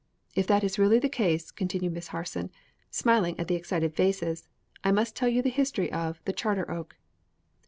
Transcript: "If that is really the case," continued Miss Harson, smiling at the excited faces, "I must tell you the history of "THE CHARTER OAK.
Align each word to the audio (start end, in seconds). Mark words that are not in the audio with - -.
"If 0.33 0.47
that 0.47 0.63
is 0.63 0.79
really 0.79 0.97
the 0.97 1.09
case," 1.09 1.51
continued 1.51 1.93
Miss 1.93 2.07
Harson, 2.07 2.49
smiling 2.89 3.39
at 3.39 3.47
the 3.47 3.53
excited 3.53 3.93
faces, 3.95 4.47
"I 4.83 4.91
must 4.91 5.15
tell 5.15 5.29
you 5.29 5.43
the 5.43 5.49
history 5.51 5.91
of 5.91 6.19
"THE 6.25 6.33
CHARTER 6.33 6.71
OAK. 6.71 6.95